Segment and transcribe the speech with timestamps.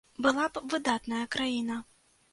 [0.25, 1.81] Была б выдатная краіна.